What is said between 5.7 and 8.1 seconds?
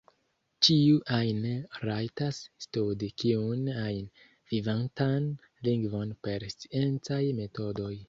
lingvon per sciencaj metodoj.